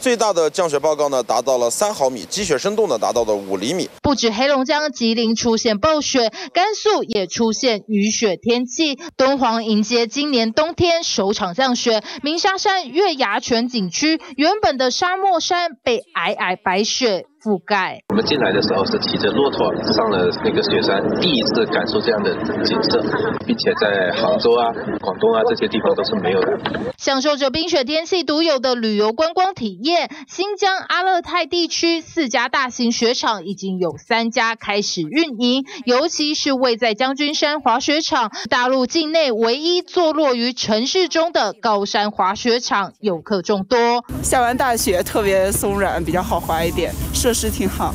[0.00, 3.88] 最大的降雪报告呢，达到了三毫米，积雪深度呢，达到了五厘米。
[4.02, 8.98] 不止黑龙江、吉林出现暴雪，甘肃也出现雨雪天气。
[9.18, 18.00] 敦煌迎接今年冬天首场降雪，鸣沙山月牙泉景区原本的沙漠山被皑皑白雪覆盖。
[18.08, 22.32] 我们进来的时候是骑着骆驼上了那个雪山，第一次感受这样的
[22.64, 23.02] 景色，
[23.46, 26.58] 并且在杭州啊、广东啊这些地方都是没有的。
[26.96, 29.89] 享受着冰雪天气独有的旅游观光体验，
[30.28, 44.04] 新疆阿勒泰地区四家大型雪场已经有三家开始运营，尤其是位在将军山滑雪场，大陆境内唯一坐落于城市中的高山滑雪场，游客众多。
[44.22, 46.92] 下完大雪特别松软，比较好滑一点。
[47.14, 47.94] 设施挺好，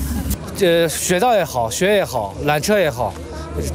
[0.56, 3.14] 这雪道也好，雪也好，缆车也好，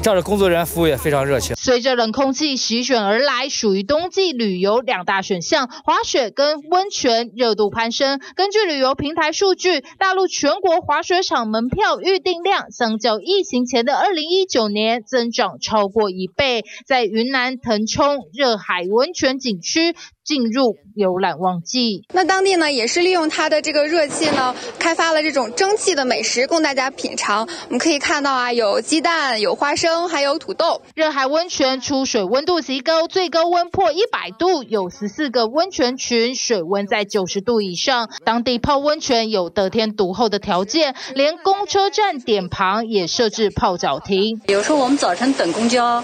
[0.03, 1.55] 这儿的工作人员服务也非常热情。
[1.55, 8.19] 随着冷空气席卷而来，属于冬季旅游两大选项，滑雪跟温泉热度攀升。
[8.35, 19.95] 根据旅游平台数据，大陆全国滑雪场门票预订量相较疫情前的二零一九年增长超过一倍，在云南腾冲热海温泉景区。
[20.23, 27.47] 进入游览旺季，那当地呢也是利用它的这个热气呢，开发了这种蒸汽的美食供大家品尝。
[27.67, 30.81] 我们可以看到啊，有鸡蛋、有花生，还有土豆。
[30.95, 38.09] 热海温泉出水温度极高，最高温破一百度，有十四个温泉群，水温在九十度以上。
[38.23, 44.39] 当地泡温泉有得天独厚的条件，连公车站点旁也设置泡脚亭。
[44.47, 46.03] 有时候我们早晨等公交，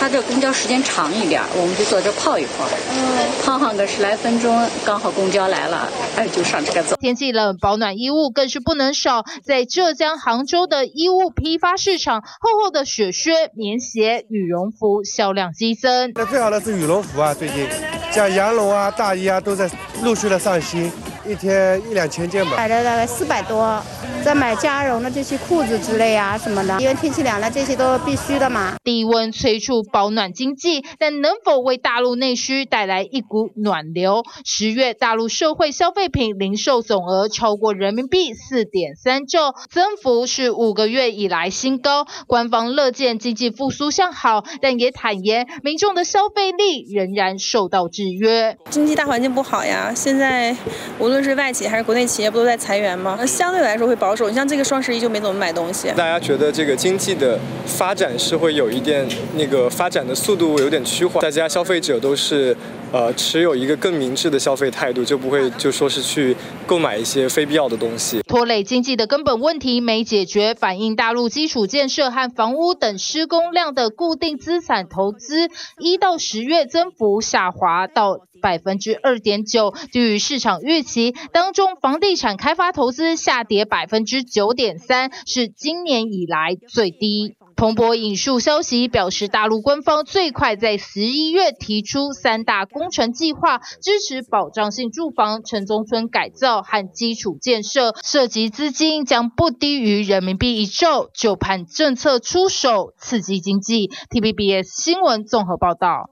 [0.00, 2.66] 它这公交时间长一点，我们就坐这泡一泡。
[2.90, 3.28] 嗯。
[3.44, 5.86] 泡上个十来分钟，刚好公交来了，
[6.16, 6.96] 哎，就上这个走。
[6.96, 9.24] 天气冷，保暖衣物更是不能少。
[9.44, 16.12] 在浙江杭州的衣物批发市场，厚厚的雪靴、棉鞋、羽绒服销量激增。
[16.14, 17.68] 那最好的是羽绒服啊，最近
[18.10, 19.70] 像羊绒啊、大衣啊，都在
[20.02, 20.90] 陆续的上新。
[21.30, 23.80] 一天一两千件吧，买了大概四百多，
[24.24, 28.74] 再买加绒的这些裤子之类啊什么的，因为天气凉了，这些都必须的嘛。
[28.82, 34.24] 低温催促保暖经济，但能否为大陆内需带来一股暖流？
[34.44, 42.06] 十月大陆社会消费品零售总额超过人民币四点三兆，增幅是五个月以来新高。
[42.26, 48.58] 官方乐见经济复苏向好，但也坦言民众的消费力仍然受到制约。
[48.68, 50.56] 经济大环境不好呀，现在。
[50.98, 53.18] 无论是外企还是国内企业，不都在裁员吗？
[53.26, 54.28] 相对来说会保守。
[54.28, 55.88] 你像这个双十一就没怎么买东西。
[55.96, 59.06] 大家觉得这个经济的发展是会有一点
[59.36, 62.56] 那个发展的速度有点趋缓，大家消费者都是
[62.92, 66.36] 呃持有一个更明智的消费态度，就不会就说是去
[66.66, 68.20] 购买一些非必要的东西。
[68.22, 78.20] 拖累经济的根本问题没解决，反映大陆基础建设和房屋等施工量的固定资产投资，一到十月增幅下滑到。
[78.42, 81.14] 百分之二点九，低于市场预期。
[81.30, 87.34] 当中，房地产开发投资下跌百分之九点三，是今年以来最低。
[87.60, 103.90] 彭博引述消息表示，大陆官方最快在十一月提出三大工程计划，支持保障性住房、城中村改造和基础建设，涉及资金将不低于人民币一兆，就盼政策出手刺激经济。
[104.08, 106.08] T B B S 新闻综合报道。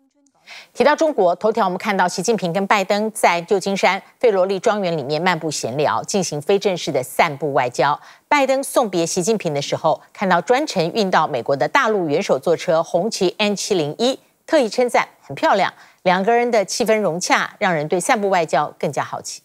[0.74, 7.98] 提到中国，头条我们看到习近平跟拜登在旧金山费罗利庄园里面漫步闲聊，进行非正式的散步外交。
[8.28, 15.72] 拜登送别习近平的时候，看到专程运到美国的大陆元首座车红旗 N 七零一，特意称赞很漂亮。
[16.02, 19.42] 两个人的气氛融洽，让人对散步外交更加好奇。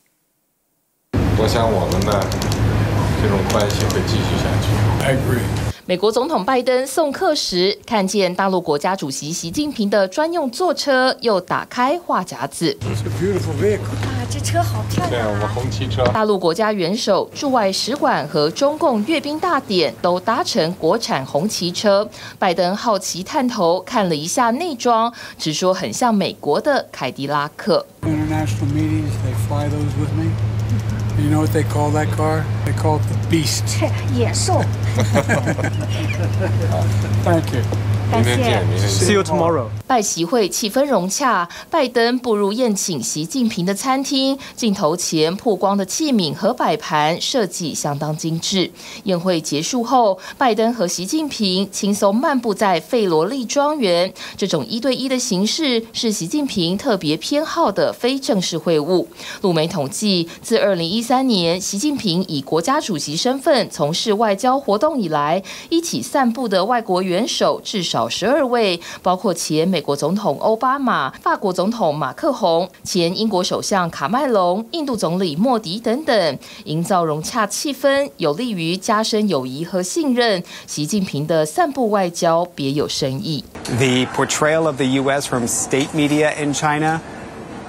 [1.38, 2.12] 我想我们的
[3.22, 4.68] 这种关系会继续下去。
[5.04, 5.63] I agree.
[5.86, 12.78] 美国总统拜登送客时，看见大陆国家主席习近平的专用座车，又打开话匣子。
[12.82, 15.10] 啊，这车好漂亮！
[15.10, 16.06] 对，我们红旗车。
[16.06, 22.10] 大陆国家元首驻外使馆和中共阅兵大典都搭乘国产红旗车。
[22.40, 27.86] 拜登好奇探头看了一下内装，直说很像美国的凯迪拉克。
[31.18, 32.44] You know what they call that car?
[32.66, 33.64] They call it the Beast.
[34.14, 34.64] yeah, sure.
[37.24, 37.62] Thank you.
[38.10, 38.80] Thank you.
[38.80, 39.72] See you tomorrow.
[39.86, 48.72] 拜习会气氛融洽，拜登步入宴请习近平的餐厅，镜头前曝光的器皿和摆盘设计相当精致。
[49.04, 54.12] 宴会结束后，拜登和习近平轻松漫步在费罗利庄园。
[54.38, 59.06] 这种一对一的形式是习近平特别偏好的非正式会晤。
[59.42, 80.44] 路媒统计，自二零一三年习近平以国家主席身份从事外交活动以来，一起散步的外国元首至少十二位，包括前美国总统欧巴马、法国总统马克宏、前英国首相卡麦隆、印度总理莫迪等等，营造融洽气氛，有利于加深友谊和信任。
[80.68, 83.44] 习近平的散步外交别有深意。
[83.66, 85.28] The portrayal of the U.S.
[85.28, 87.02] from state media in China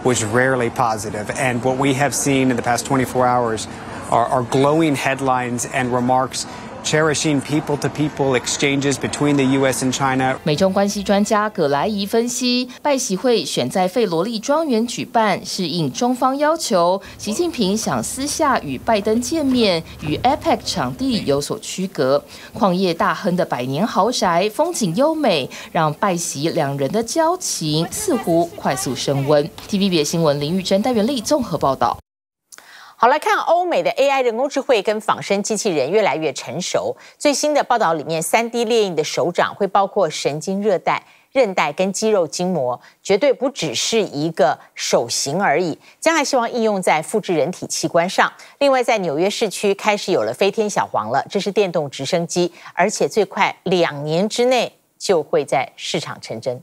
[0.05, 3.67] was rarely positive, and what we have seen in the past 24 hours
[4.11, 6.45] are, are glowing headlines and remarks.
[6.85, 9.83] Cherishing people-to-people exchanges between the U.S.
[9.83, 10.39] and China。
[10.45, 17.01] 美中关系专家葛莱仪分析，拜习会选在费罗利庄园举办，是应中方要求。
[17.17, 22.23] 习近平想私下与拜登见面，与 APEC 场地有所区隔。
[22.53, 29.49] 矿业大亨的百年豪宅，风景优美，让拜习两人的交情似乎快速升温。
[29.69, 32.04] TVB 新闻林玉珍、戴元丽综合报道。
[32.97, 36.97] 好，来看欧美的 AI 人工智慧跟仿生机器人越来越成熟。
[37.19, 45.77] 最新的报道里面，3D 列印的手掌会包括神经热带、韧带跟肌肉筋膜，绝对不只是一个手型而已。
[45.99, 48.33] 将来希望应用在复制人体器官上。
[48.61, 56.63] 另外，在纽约市区开始有了飞天小黄了，这是电动直升机，而且最快两年之内就会在市场成真。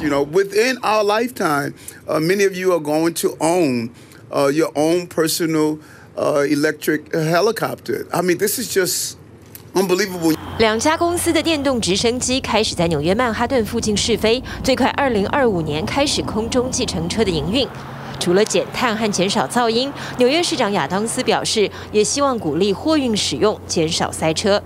[0.00, 1.74] You know, within our lifetime,
[2.08, 3.90] uh, many of you are going to own
[4.30, 5.78] uh, your own personal
[6.16, 8.06] uh, electric helicopter.
[8.12, 9.16] I mean, this is just
[9.74, 10.34] unbelievable.
[10.58, 17.68] 两家公司的电动直升机开始在纽约曼哈顿附近试飞，最快二零二五年开始空中计程车的营运。
[18.18, 24.62] 除了减碳和减少噪音，纽约市长亚当斯表示，也希望鼓励货运使用，减少塞车。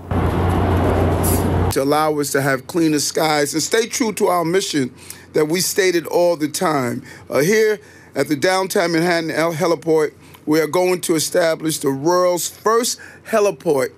[1.71, 4.91] To allow us to have cleaner skies and stay true to our mission.
[5.33, 7.01] that we stated all the time.
[7.29, 7.79] Uh, here
[8.15, 10.13] at the downtown Manhattan heliport,
[10.45, 12.99] we are going to establish the world's first
[13.31, 13.91] heliport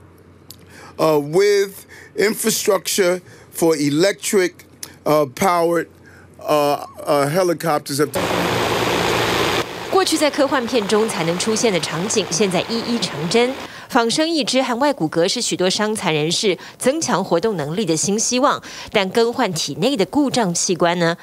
[0.98, 4.64] uh, with infrastructure for electric
[5.06, 5.90] uh, powered
[6.40, 8.02] uh, uh, helicopters.
[9.92, 13.52] 过去在科幻片中才能出现的场景，现在一一成真。
[13.93, 21.19] 仿生义肢和外骨骼是许多伤残人士增强活动能力的新希望，但更换体内的故障器官呢？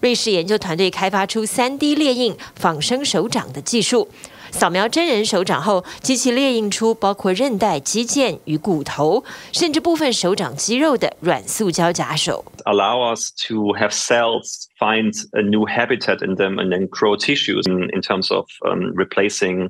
[0.00, 4.08] 瑞士研究团队开发出 3D 列印仿生手掌的技术，
[4.50, 12.42] 扫描真人手掌后，机器列印出包括韧带、肌腱与骨头，甚至部分手掌肌肉的软塑胶假手。
[12.64, 18.00] Allow us to have cells find a new habitat in them and then grow tissues in,
[18.00, 18.46] terms of
[18.94, 19.68] replacing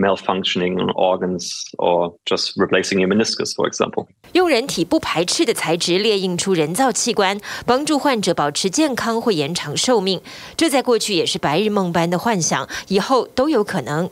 [0.00, 4.06] malfunctioning organs or just replacing a meniscus, for example.
[4.32, 10.20] 用人体不排斥的材质列印出人造器官，帮助患者保持健康或延长寿命。
[10.56, 14.08] 这在过去也是白日梦般的幻想，以后都有可能。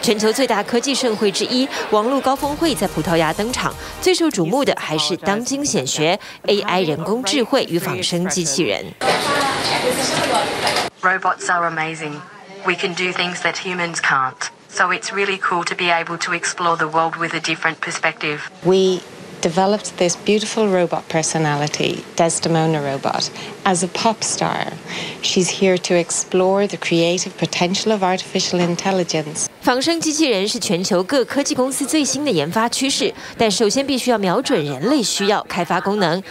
[0.00, 8.84] 全球最大科技盛会之一——网络高峰会在葡萄牙登场，最受瞩目的还是当今显学 AI 人工智慧与仿生机器人。
[11.00, 12.20] Robots are amazing.
[12.64, 14.34] We can do things that humans can't.
[14.71, 18.41] So it's really cool to be able to explore the world with a different perspective.
[18.63, 19.01] We
[19.41, 23.29] developed this beautiful robot personality, Desdemona Robot,
[23.63, 24.73] as a pop star.
[25.21, 29.47] She's here to explore the creative potential of artificial intelligence.
[29.61, 36.21] 仿生机器人是全球各科技公司最新的研发趋势，但首先必须要瞄准人类需要，开发功能。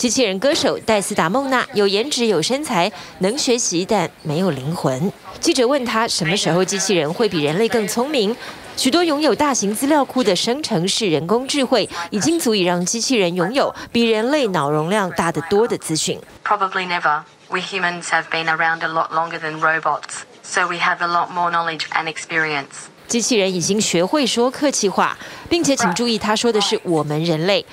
[0.00, 5.12] 机器人歌手戴斯达梦娜有颜值、有身材，能学习，但没有灵魂。
[5.40, 8.34] 记者问他，什么时候机器人会比人类更聪明？
[8.78, 16.18] 许多拥有大型资料库的生成式人工智慧，已经足以让机器人拥有比人类脑容量大得多的资讯。
[16.42, 17.20] Probably never.
[17.50, 21.28] We humans have been around a lot longer than robots, so we have a lot
[21.30, 22.88] more knowledge and experience.
[23.06, 25.18] 机器人已经学会说客气话，
[25.50, 27.66] 并且请注意，他说的是我们人类。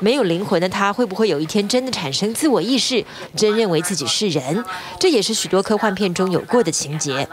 [0.00, 4.64] 没有灵魂的他，会不会有一天真的产生自我意识，真认为自己是人？
[5.00, 7.28] 这也是许多科幻片中有过的情节。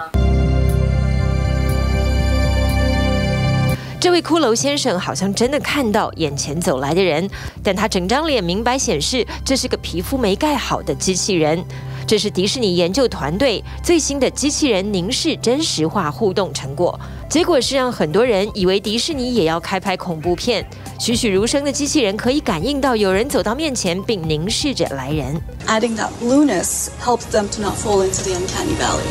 [3.99, 7.29] 这位骷髅先生好像真的看到眼前走来的人，
[7.63, 11.63] 但他整张脸明白显示这是个皮肤没盖好的机器人。
[12.07, 16.99] 这是迪士尼研究团队最新的机器人凝视真实化互动成果。
[17.27, 20.65] 结果是让很多人以为迪士尼也要开拍恐怖片。
[20.99, 25.41] 栩栩如生的机器人可以感应到有人走到面前，并凝视着来人。
[25.67, 29.01] Adding that blueness helps them to not fall into the uncanny valley.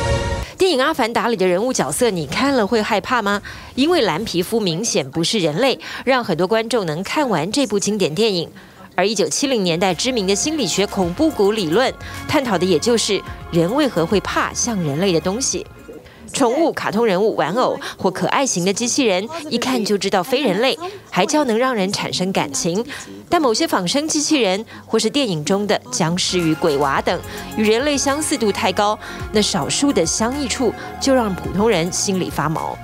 [0.56, 3.42] 电影《阿凡达》里的人物角色，你看了会害怕吗？
[3.74, 8.48] 因为蓝皮肤明显不是人类，让很多观众能看完这部经典电影。
[8.94, 11.92] 而一九七零年代知名的心理学恐怖谷理论，
[12.28, 13.20] 探讨的也就是
[13.50, 15.66] 人为何会怕像人类的东西。
[16.32, 20.76] 宠物、卡通人物、玩偶或可爱型的机器人，一看就知道非人类，
[21.08, 22.84] 还较能让人产生感情。
[23.28, 27.20] 但某些仿生机器人，或是电影中的僵尸与鬼娃等，
[27.56, 28.98] 与人类相似度太高，
[29.32, 32.76] 那少数的相异处，就让普通人心里发毛。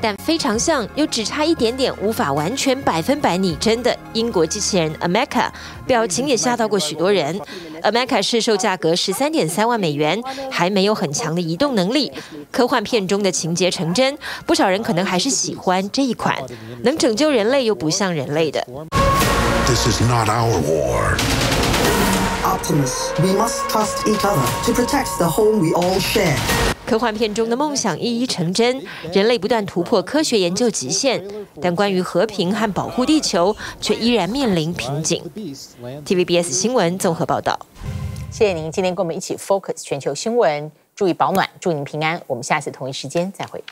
[0.00, 5.50] 但非常像，又只差一点点，无法完全百分百拟真的英国机器人 Ameca，
[5.86, 7.40] 表情也吓到过许多人。
[7.82, 12.12] Ameca 市售价格十三点三万美元，还没有很强的移动能力。
[12.50, 16.36] 科幻片中的情节成真，不少人可能还是喜欢这一款
[16.82, 18.66] 能拯救人类又不像人类的。
[19.66, 21.16] This is not our war.
[22.42, 26.36] Optimus, we must trust each other to protect the home we all share.
[26.90, 31.24] 科幻片中的梦想一一成真人类不断突破科学研究极限
[31.62, 35.22] 但关于和平和保护地球却依然面临瓶颈。
[36.04, 37.56] Tvbs 新闻综合报道。
[38.32, 43.62] 谢谢您今天跟我们一起 focus 全球新闻注意保暖祝您平安我们下次同一时间再会。